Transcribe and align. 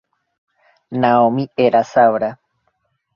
Naomi 1.01 1.43
era 1.65 1.83
sabra. 1.83 2.31